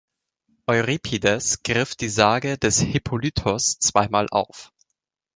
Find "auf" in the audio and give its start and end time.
4.31-4.73